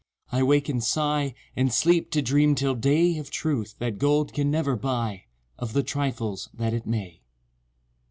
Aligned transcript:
—I 0.31 0.41
wake 0.41 0.67
and 0.67 0.83
sigh, 0.83 1.35
And 1.55 1.71
sleep 1.71 2.09
to 2.09 2.23
dream 2.23 2.55
till 2.55 2.73
day 2.73 3.19
Of 3.19 3.29
truth 3.29 3.75
that 3.77 3.99
gold 3.99 4.33
can 4.33 4.49
never 4.49 4.75
buy— 4.75 5.25
Of 5.59 5.73
the 5.73 5.83
trifles 5.83 6.49
that 6.55 6.73
it 6.73 6.87
may. 6.87 7.21